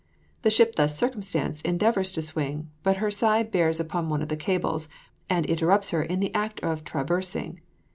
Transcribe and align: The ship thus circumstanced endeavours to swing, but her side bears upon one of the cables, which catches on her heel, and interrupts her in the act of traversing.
The 0.41 0.49
ship 0.49 0.73
thus 0.73 0.97
circumstanced 0.97 1.63
endeavours 1.63 2.11
to 2.13 2.23
swing, 2.23 2.71
but 2.81 2.97
her 2.97 3.11
side 3.11 3.51
bears 3.51 3.79
upon 3.79 4.09
one 4.09 4.23
of 4.23 4.29
the 4.29 4.35
cables, 4.35 4.85
which 4.85 4.93
catches 5.29 5.29
on 5.29 5.35
her 5.35 5.35
heel, 5.35 5.37
and 5.37 5.45
interrupts 5.45 5.89
her 5.91 6.01
in 6.01 6.19
the 6.21 6.33
act 6.33 6.59
of 6.61 6.83
traversing. 6.83 7.61